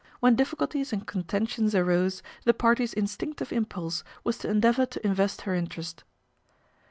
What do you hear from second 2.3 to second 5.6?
the parties' instinctive impulse was to endeavour to invest her